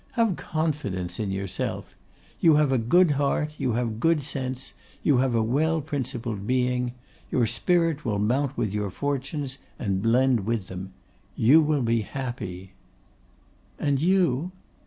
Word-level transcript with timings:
Have 0.13 0.35
confidence 0.35 1.19
in 1.19 1.29
yourself. 1.29 1.95
You 2.39 2.55
have 2.55 2.71
a 2.71 2.79
good 2.79 3.11
heart; 3.11 3.53
you 3.59 3.73
have 3.73 3.99
good 3.99 4.23
sense; 4.23 4.73
you 5.03 5.17
have 5.17 5.35
a 5.35 5.43
well 5.43 5.79
principled 5.79 6.47
being. 6.47 6.93
Your 7.29 7.45
spirit 7.45 8.03
will 8.03 8.17
mount 8.17 8.57
with 8.57 8.73
your 8.73 8.89
fortunes, 8.89 9.59
and 9.77 10.01
blend 10.01 10.39
with 10.47 10.69
them. 10.69 10.91
You 11.35 11.61
will 11.61 11.83
be 11.83 12.01
happy.' 12.01 12.73
'And 13.77 14.01
you? 14.01 14.51